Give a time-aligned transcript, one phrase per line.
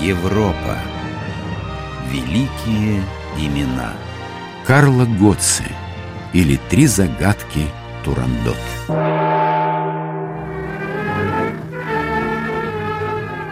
[0.00, 0.76] Европа.
[2.10, 3.02] Великие
[3.38, 3.94] имена.
[4.66, 5.64] Карла Готце
[6.34, 7.66] или «Три загадки
[8.04, 8.56] Турандот».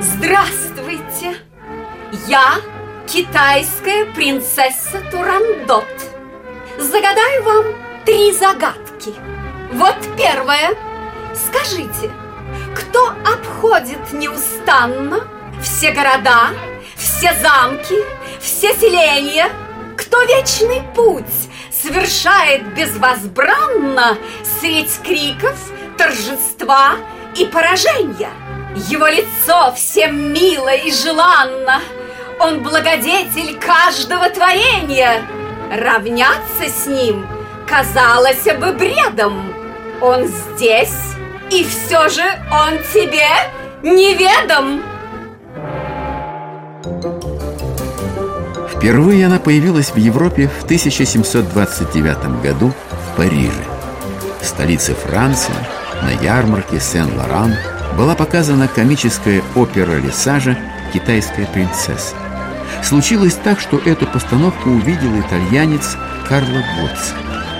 [0.01, 1.37] Здравствуйте!
[2.29, 2.57] Я
[3.07, 5.89] китайская принцесса Турандот.
[6.79, 7.65] Загадаю вам
[8.05, 9.15] три загадки.
[9.73, 10.75] Вот первая.
[11.35, 12.11] Скажите,
[12.75, 15.27] кто обходит неустанно
[15.65, 16.51] все города,
[16.95, 17.97] все замки,
[18.39, 19.49] все селения,
[19.97, 21.25] кто вечный путь
[21.73, 24.19] совершает безвозбранно
[24.61, 25.57] средь криков,
[25.97, 26.97] торжества
[27.37, 28.31] и поражения.
[28.89, 31.81] Его лицо всем мило и желанно,
[32.41, 35.23] он благодетель каждого творения.
[35.73, 37.27] Равняться с ним
[37.67, 39.55] казалось бы бредом.
[40.03, 41.15] Он здесь,
[41.51, 43.27] и все же он тебе
[43.83, 44.83] неведом.
[48.85, 53.65] Впервые она появилась в Европе в 1729 году в Париже.
[54.43, 55.55] В столице Франции,
[56.03, 57.55] на ярмарке Сен-Лоран,
[57.97, 60.59] была показана комическая опера Лесажа
[60.93, 62.15] «Китайская принцесса».
[62.83, 65.97] Случилось так, что эту постановку увидел итальянец
[66.29, 67.15] Карло Готци.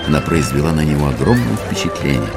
[0.07, 2.29] Она произвела на него огромное впечатление.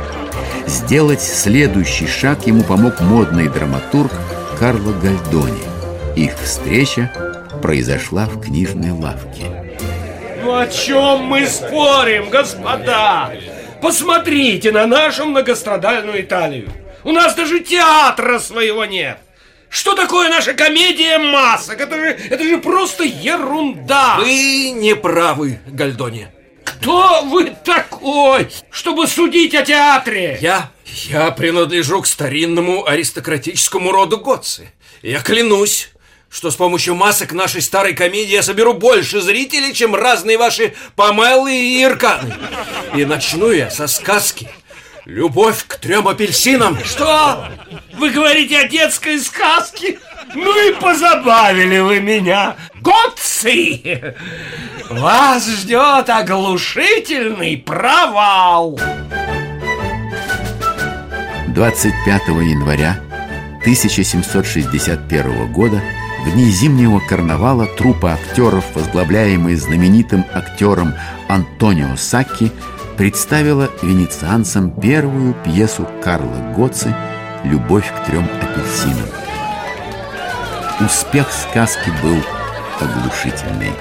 [0.66, 4.12] Сделать следующий шаг ему помог модный драматург
[4.58, 5.62] Карло Гальдони.
[6.16, 7.12] Их встреча
[7.60, 9.76] произошла в книжной лавке.
[10.42, 13.32] Ну о чем мы спорим, господа?
[13.82, 16.70] Посмотрите на нашу многострадальную Италию.
[17.04, 19.18] У нас даже театра своего нет.
[19.68, 21.80] Что такое наша комедия масок?
[21.80, 24.16] Это же, это же просто ерунда.
[24.18, 26.28] Вы не правы, Гальдони.
[26.64, 30.38] Кто вы такой, чтобы судить о театре?
[30.40, 30.70] Я,
[31.08, 34.70] я принадлежу к старинному аристократическому роду Готцы.
[35.02, 35.90] Я клянусь,
[36.30, 41.54] что с помощью масок нашей старой комедии я соберу больше зрителей, чем разные ваши помелы
[41.54, 42.34] и ирканы.
[42.94, 44.48] И начну я со сказки
[45.04, 46.78] «Любовь к трем апельсинам».
[46.84, 47.48] Что?
[47.94, 49.98] Вы говорите о детской сказке?
[50.34, 52.56] Ну и позабавили вы меня.
[52.82, 54.14] Готцы!
[54.90, 58.78] Вас ждет оглушительный провал.
[61.48, 63.00] 25 января
[63.62, 65.82] 1761 года
[66.24, 70.94] в дни зимнего карнавала труппа актеров, возглавляемая знаменитым актером
[71.28, 72.52] Антонио Сакки,
[72.96, 76.94] представила венецианцам первую пьесу Карла Гоци
[77.44, 79.06] «Любовь к трем апельсинам».
[80.80, 82.18] Успех сказки был
[82.80, 83.72] оглушительный.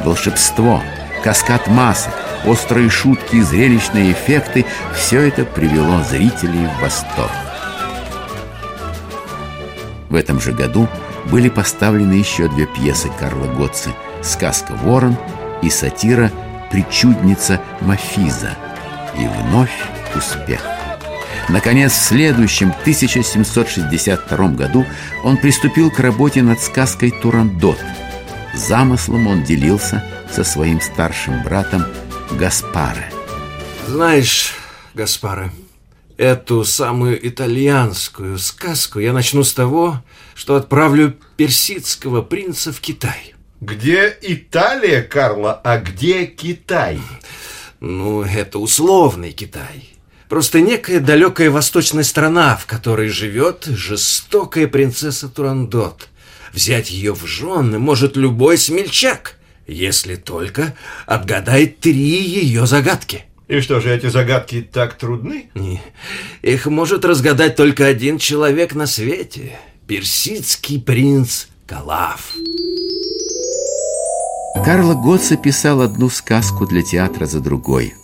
[0.00, 0.82] Волшебство,
[1.22, 2.14] каскад масок,
[2.46, 4.64] острые шутки и зрелищные эффекты–
[4.94, 7.30] все это привело зрителей в восторг.
[10.08, 10.88] В этом же году
[11.30, 13.90] были поставлены еще две пьесы Карла Готци
[14.22, 15.16] «Сказка Ворон»
[15.62, 16.32] и сатира
[16.70, 18.56] «Причудница Мафиза».
[19.16, 19.72] И вновь
[20.14, 20.62] успех.
[21.48, 24.86] Наконец, в следующем 1762 году
[25.24, 27.78] он приступил к работе над сказкой «Турандот».
[28.54, 31.84] Замыслом он делился со своим старшим братом
[32.32, 33.10] Гаспаре.
[33.86, 34.54] Знаешь,
[34.94, 35.50] Гаспаре,
[36.18, 40.02] эту самую итальянскую сказку я начну с того,
[40.34, 43.34] что отправлю персидского принца в Китай.
[43.60, 47.00] Где Италия, Карла, а где Китай?
[47.80, 49.90] Ну, это условный Китай.
[50.28, 56.08] Просто некая далекая восточная страна, в которой живет жестокая принцесса Турандот.
[56.52, 59.36] Взять ее в жены может любой смельчак,
[59.66, 60.74] если только
[61.06, 63.27] отгадает три ее загадки.
[63.48, 65.50] И что же, эти загадки так трудны?
[65.54, 65.80] Не,
[66.42, 69.58] Их может разгадать только один человек на свете.
[69.86, 72.34] Персидский принц Калаф.
[74.64, 77.94] Карло Готце писал одну сказку для театра за другой.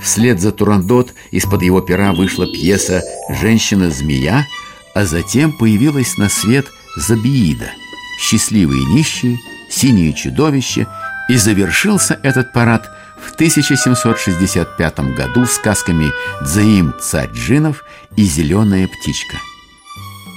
[0.00, 4.46] Вслед за Турандот из-под его пера вышла пьеса «Женщина-змея»,
[4.94, 7.70] а затем появилась на свет «Забиида»
[8.18, 9.38] «Счастливые нищие»,
[9.68, 10.86] «Синее чудовище»
[11.28, 12.90] и завершился этот парад
[13.24, 16.12] в 1765 году сказками
[16.42, 17.84] «Дзаим царь джинов»
[18.16, 19.36] и «Зеленая птичка».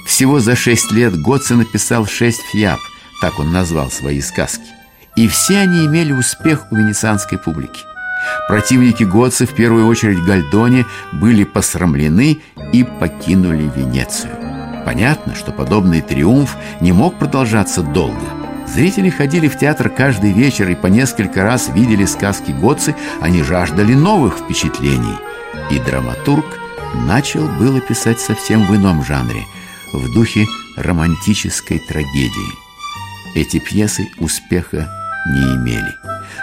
[0.06, 2.78] Всего за шесть лет Готце написал шесть фьяб,
[3.20, 4.62] так он назвал свои сказки.
[5.16, 7.80] И все они имели успех у венецианской публики.
[8.48, 12.38] Противники Готца, в первую очередь Гальдони, были посрамлены
[12.72, 14.32] и покинули Венецию.
[14.84, 18.43] Понятно, что подобный триумф не мог продолжаться долго.
[18.66, 23.94] Зрители ходили в театр каждый вечер и по несколько раз видели сказки Готцы, они жаждали
[23.94, 25.16] новых впечатлений.
[25.70, 26.46] И драматург
[27.06, 29.44] начал было писать совсем в ином жанре,
[29.92, 30.46] в духе
[30.76, 32.64] романтической трагедии.
[33.34, 34.88] Эти пьесы успеха
[35.32, 35.94] не имели.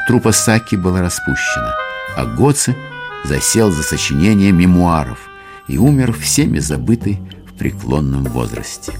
[0.07, 1.75] Труппа Саки была распущена,
[2.15, 2.75] а Гоце
[3.25, 5.29] засел за сочинение мемуаров
[5.67, 8.93] и умер всеми забытый в преклонном возрасте.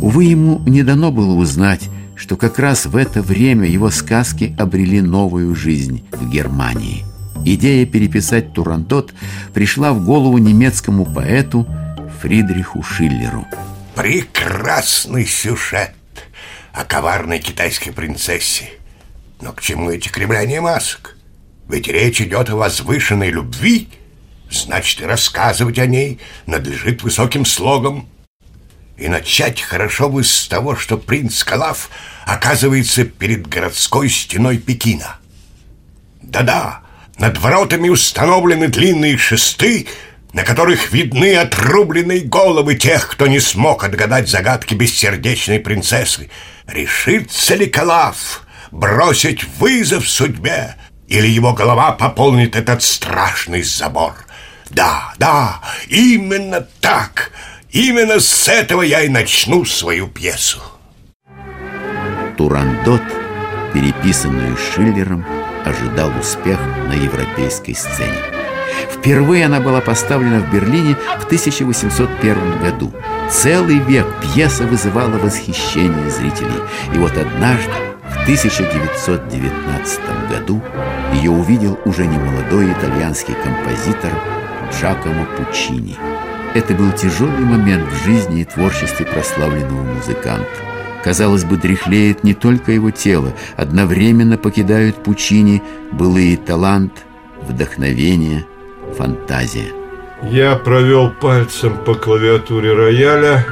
[0.00, 1.88] Увы, ему не дано было узнать,
[2.28, 7.06] что как раз в это время его сказки обрели новую жизнь в Германии.
[7.46, 9.14] Идея переписать Турандот
[9.54, 11.66] пришла в голову немецкому поэту
[12.20, 13.46] Фридриху Шиллеру.
[13.94, 15.94] Прекрасный сюжет
[16.74, 18.72] о коварной китайской принцессе.
[19.40, 21.16] Но к чему эти кремляния масок?
[21.66, 23.88] Ведь речь идет о возвышенной любви,
[24.50, 28.06] значит, и рассказывать о ней надлежит высоким слогом.
[28.98, 31.88] И начать хорошо бы с того, что принц Калаф
[32.26, 35.18] оказывается перед городской стеной Пекина.
[36.20, 36.80] Да-да,
[37.16, 39.86] над воротами установлены длинные шесты,
[40.32, 46.28] на которых видны отрубленные головы тех, кто не смог отгадать загадки бессердечной принцессы.
[46.66, 48.42] Решится ли Калаф
[48.72, 50.74] бросить вызов судьбе,
[51.06, 54.26] или его голова пополнит этот страшный забор?
[54.70, 57.30] Да, да, именно так—
[57.70, 60.58] Именно с этого я и начну свою пьесу.
[62.38, 63.02] Турандот,
[63.74, 65.24] переписанную Шиллером,
[65.66, 68.16] ожидал успех на европейской сцене.
[68.90, 72.90] Впервые она была поставлена в Берлине в 1801 году.
[73.30, 76.62] Целый век пьеса вызывала восхищение зрителей.
[76.94, 77.70] И вот однажды,
[78.08, 80.00] в 1919
[80.30, 80.62] году,
[81.12, 84.12] ее увидел уже немолодой итальянский композитор
[84.72, 85.98] Джакомо Пучини–
[86.54, 90.48] это был тяжелый момент в жизни и творчестве прославленного музыканта.
[91.04, 95.62] Казалось бы, дряхлеет не только его тело, одновременно покидают Пучини
[95.92, 97.04] былые талант,
[97.42, 98.44] вдохновение,
[98.96, 99.72] фантазия.
[100.30, 103.46] Я провел пальцем по клавиатуре рояля,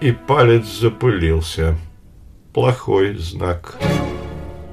[0.00, 1.76] и палец запылился.
[2.52, 3.76] Плохой знак.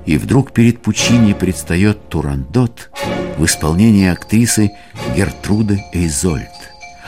[0.06, 2.90] И вдруг перед Пучини предстает Турандот
[3.38, 4.72] в исполнении актрисы
[5.16, 6.48] Гертруды Эйзольд.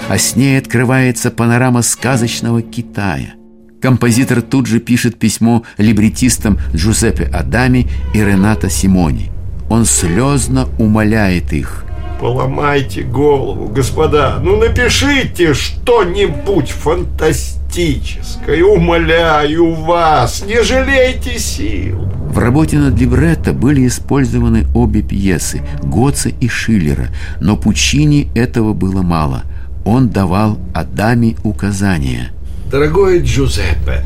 [0.09, 3.33] А с ней открывается панорама сказочного Китая.
[3.81, 9.31] Композитор тут же пишет письмо либретистам Джузеппе Адами и Рената Симони.
[9.69, 11.85] Он слезно умоляет их–
[12.21, 14.37] Поломайте голову, господа.
[14.43, 18.63] Ну напишите что-нибудь фантастическое.
[18.63, 22.07] Умоляю вас, не жалейте сил.
[22.31, 27.09] В работе над либретто были использованы обе пьесы Гоца и Шиллера,
[27.41, 29.43] но Пучини этого было мало.
[29.83, 32.31] Он давал Адаме указания.
[32.71, 34.05] Дорогой Джузеппе,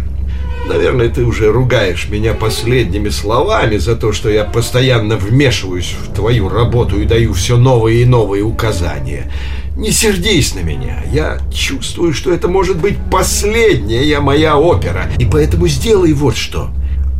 [0.67, 6.49] Наверное, ты уже ругаешь меня последними словами за то, что я постоянно вмешиваюсь в твою
[6.49, 9.31] работу и даю все новые и новые указания.
[9.77, 11.03] Не сердись на меня.
[11.13, 15.11] Я чувствую, что это может быть последняя моя опера.
[15.19, 16.71] И поэтому сделай вот что.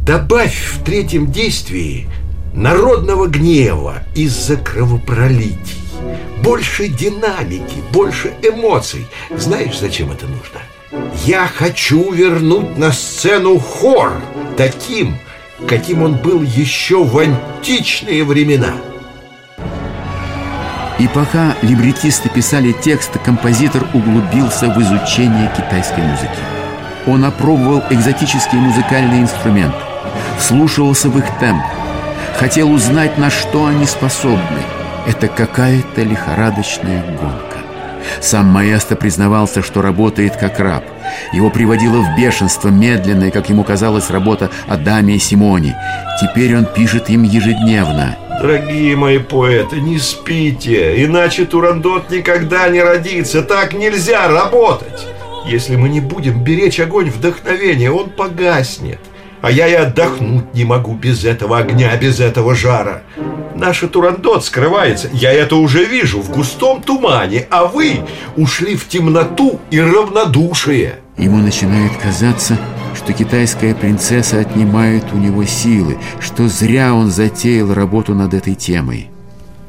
[0.06, 2.08] Добавь в третьем действии
[2.54, 5.82] народного гнева из-за кровопролитий.
[6.44, 9.08] Больше динамики, больше эмоций.
[9.36, 10.62] Знаешь, зачем это нужно?
[11.26, 14.22] Я хочу вернуть на сцену хор
[14.56, 15.18] таким,
[15.68, 18.76] каким он был еще в античные времена.
[21.00, 26.30] И пока либретисты писали текст, композитор углубился в изучение китайской музыки.
[27.08, 29.78] Он опробовал экзотические музыкальные инструменты,
[30.40, 31.64] вслушивался в их темп,
[32.38, 34.62] хотел узнать, на что они способны.
[35.08, 37.56] Это какая-то лихорадочная гонка.
[38.22, 40.84] Сам Маэсто признавался, что работает как раб.
[41.32, 45.76] Его приводило в бешенство медленная, как ему казалось, работа Адаме и Симоне.
[46.22, 48.18] Теперь он пишет им ежедневно.
[48.42, 53.42] Дорогие мои поэты, не спите, иначе Турандот никогда не родится.
[53.42, 55.08] Так нельзя работать.
[55.46, 59.00] Если мы не будем беречь огонь вдохновения, он погаснет.
[59.46, 63.04] А я и отдохнуть не могу без этого огня, без этого жара.
[63.54, 68.00] Наша Турандот скрывается, я это уже вижу, в густом тумане, а вы
[68.36, 70.96] ушли в темноту и равнодушие.
[71.20, 72.58] Ему начинает казаться,
[72.96, 79.12] что китайская принцесса отнимает у него силы, что зря он затеял работу над этой темой.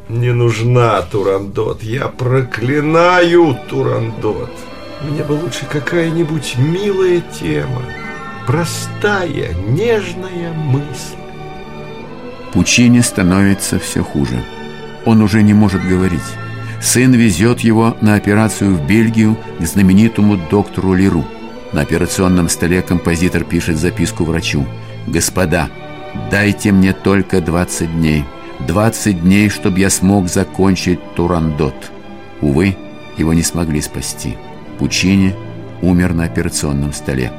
[0.09, 4.53] Не нужна Турандот, я проклинаю Турандот.
[5.03, 7.83] Мне бы лучше какая-нибудь милая тема,
[8.47, 11.17] простая, нежная мысль.
[12.53, 14.43] Пучине становится все хуже.
[15.05, 16.21] Он уже не может говорить.
[16.81, 21.25] Сын везет его на операцию в Бельгию к знаменитому доктору Леру.
[21.73, 24.67] На операционном столе композитор пишет записку врачу.
[25.07, 25.69] «Господа,
[26.31, 28.25] дайте мне только 20 дней.
[28.61, 31.91] 20 дней, чтобы я смог закончить Турандот».
[32.41, 32.77] Увы,
[33.17, 34.37] его не смогли спасти.
[34.79, 35.35] Пучини
[35.83, 37.33] умер на операционном столе.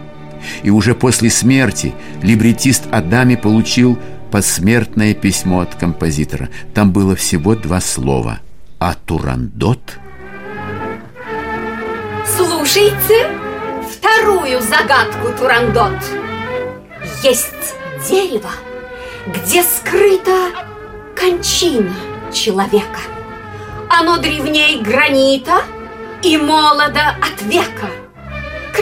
[0.63, 3.97] И уже после смерти либретист Адами получил
[4.31, 6.49] посмертное письмо от композитора.
[6.73, 8.39] Там было всего два слова.
[8.79, 9.97] А Турандот?
[12.25, 13.29] Слушайте
[13.89, 15.97] вторую загадку, Турандот.
[17.23, 17.75] Есть
[18.07, 18.51] дерево,
[19.27, 20.51] где скрыта
[21.15, 21.93] кончина
[22.33, 22.99] человека.
[23.89, 25.63] Оно древней гранита
[26.21, 27.89] и молодо от века.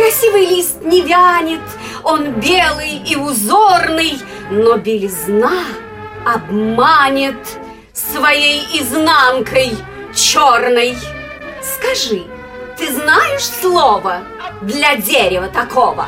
[0.05, 1.62] Красивый лист не вянет,
[2.03, 4.19] он белый и узорный,
[4.51, 5.63] но белизна
[6.24, 7.35] обманет
[7.91, 9.71] своей изнанкой
[10.13, 10.95] черной.
[11.59, 12.21] Скажи,
[12.77, 14.21] ты знаешь слово
[14.62, 16.05] для дерева такого?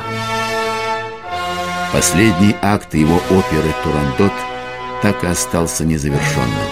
[1.91, 4.33] Последний акт его оперы «Турандот»
[5.01, 6.69] так и остался незавершенным.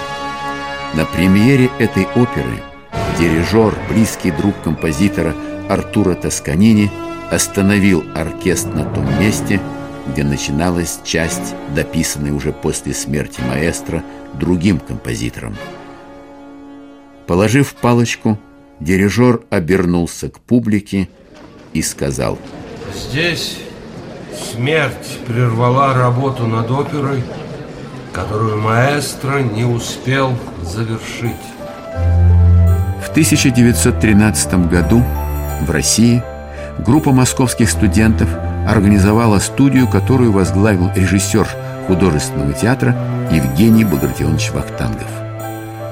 [0.94, 2.62] На премьере этой оперы
[3.18, 5.34] дирижер, близкий друг композитора
[5.68, 6.92] Артура Тосканини
[7.32, 9.60] остановил оркестр на том месте,
[10.08, 14.04] где начиналась часть, дописанная уже после смерти маэстро
[14.34, 15.56] другим композитором.
[17.28, 18.38] Положив палочку,
[18.80, 21.10] дирижер обернулся к публике
[21.74, 22.38] и сказал
[22.94, 23.58] Здесь
[24.52, 27.24] смерть прервала работу над оперой,
[28.14, 31.32] которую маэстро не успел завершить.
[33.04, 35.04] В 1913 году
[35.62, 36.24] в России
[36.80, 38.30] группа московских студентов
[38.68, 41.48] организовала студию, которую возглавил режиссер
[41.88, 42.96] художественного театра
[43.32, 45.08] Евгений Багратионович Вахтангов.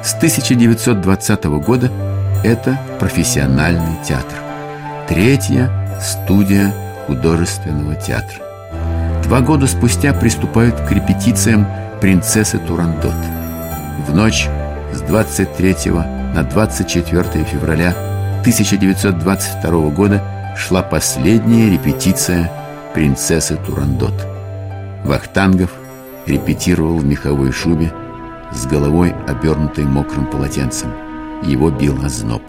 [0.04, 1.92] С 1920 года
[2.44, 4.38] это профессиональный театр.
[5.08, 5.72] Третья
[6.02, 6.74] студия
[7.08, 8.40] художественного театра.
[9.24, 11.66] Два года спустя приступают к репетициям
[12.02, 13.16] «Принцессы Турандот».
[14.08, 14.48] В ночь
[14.94, 15.92] с 23
[16.34, 17.96] на 24 февраля
[18.42, 20.22] 1922 года
[20.56, 22.52] шла последняя репетиция
[22.94, 24.14] «Принцессы Турандот».
[25.04, 25.72] Вахтангов
[26.26, 27.92] репетировал в меховой шубе
[28.52, 30.92] с головой, обернутой мокрым полотенцем.
[31.44, 32.44] Его бил озноб.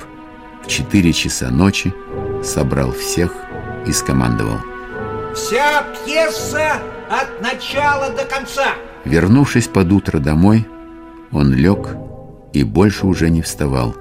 [0.62, 1.92] В четыре часа ночи
[2.42, 3.32] собрал всех
[3.86, 4.58] и скомандовал.
[5.34, 8.74] Вся пьеса от начала до конца.
[9.04, 10.66] Вернувшись под утро домой,
[11.32, 11.96] он лег
[12.52, 13.94] и больше уже не вставал.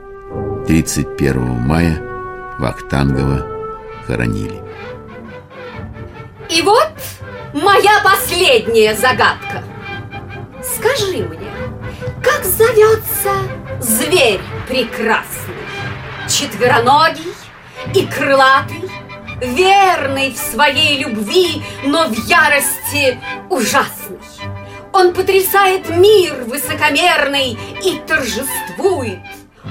[0.68, 2.00] 31 мая
[2.60, 3.53] Вахтангова
[4.06, 4.62] хоронили.
[6.50, 6.94] И вот
[7.54, 9.64] моя последняя загадка.
[10.62, 11.52] Скажи мне,
[12.24, 13.32] как зовется
[13.80, 15.56] зверь прекрасный,
[16.30, 17.34] четвероногий
[17.94, 18.90] и крылатый,
[19.42, 23.20] верный в своей любви, но в ярости
[23.50, 24.20] ужасный?
[24.94, 29.20] Он потрясает мир высокомерный и торжествует.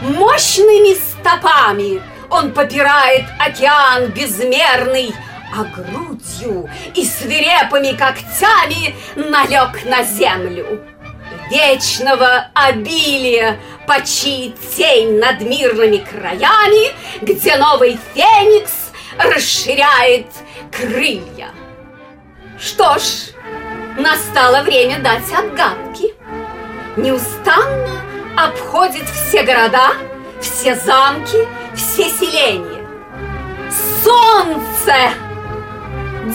[0.03, 5.15] Мощными стопами он попирает океан безмерный,
[5.55, 10.83] а грудью и свирепыми когтями налег на землю.
[11.51, 18.73] Вечного обилия почиет тень над мирными краями, где новый феникс
[19.19, 20.29] расширяет
[20.71, 21.51] крылья.
[22.59, 23.35] Что ж,
[23.99, 26.15] настало время дать отгадки.
[26.97, 28.01] Неустанно
[28.39, 29.93] обходит все города,
[30.41, 32.87] все замки, все селения.
[34.03, 34.95] Солнце!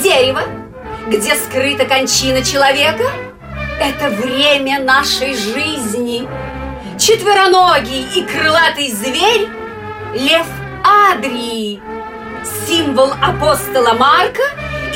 [0.01, 0.41] Дерево,
[1.08, 3.06] где скрыта кончина человека,
[3.79, 6.27] это время нашей жизни.
[6.98, 9.48] Четвероногий и крылатый зверь–
[10.13, 10.48] лев
[10.84, 11.82] Адрии,
[12.67, 14.44] символ апостола Марка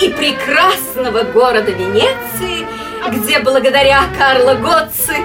[0.02, 2.66] и прекрасного города Венеции,
[3.10, 5.18] где благодаря Карло Готци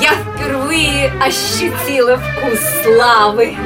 [0.00, 3.56] я впервые ощутила вкус славы.